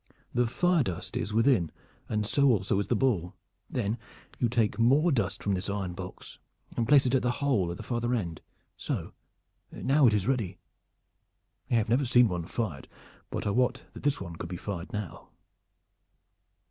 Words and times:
The 0.33 0.47
fire 0.47 0.81
dust 0.81 1.15
is 1.15 1.31
within 1.31 1.71
and 2.09 2.25
so 2.25 2.47
also 2.49 2.79
is 2.79 2.87
the 2.87 2.95
ball. 2.95 3.35
Then 3.69 3.99
you 4.39 4.49
take 4.49 4.79
more 4.79 5.11
dust 5.11 5.43
from 5.43 5.53
this 5.53 5.69
iron 5.69 5.93
box 5.93 6.39
and 6.75 6.87
place 6.87 7.05
it 7.05 7.13
in 7.13 7.21
the 7.21 7.29
hole 7.37 7.69
at 7.69 7.77
the 7.77 7.83
farther 7.83 8.15
end 8.15 8.41
so. 8.77 9.13
It 9.71 9.77
is 9.77 9.83
now 9.85 10.07
ready. 10.07 10.57
I 11.69 11.75
have 11.75 11.87
never 11.89 12.05
seen 12.05 12.29
one 12.29 12.45
fired, 12.45 12.87
but 13.29 13.45
I 13.45 13.51
wot 13.51 13.83
that 13.93 14.01
this 14.01 14.19
one 14.19 14.37
could 14.37 14.49
be 14.49 14.57
fired 14.57 14.91
now." 14.91 15.29